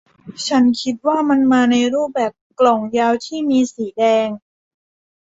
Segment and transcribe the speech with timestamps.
[0.47, 4.27] ฉันคิดว่ามันมาในรูปแบบกล่องยาวที่มีสีแดง